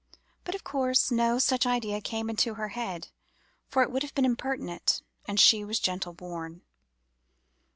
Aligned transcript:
But, 0.45 0.55
of 0.55 0.63
course, 0.63 1.11
no 1.11 1.37
such 1.37 1.67
idea 1.67 2.01
came 2.01 2.27
into 2.27 2.55
her 2.55 2.69
head, 2.69 3.09
for 3.67 3.83
it 3.83 3.91
would 3.91 4.01
have 4.01 4.15
been 4.15 4.25
impertinent, 4.25 5.03
and 5.27 5.39
she 5.39 5.63
was 5.63 5.79
gentle 5.79 6.13
born. 6.13 6.63